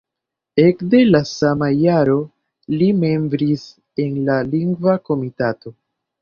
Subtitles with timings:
[0.61, 2.15] Ekde la sama jaro
[2.77, 3.67] li membris
[4.07, 5.77] en la Lingva Komitato.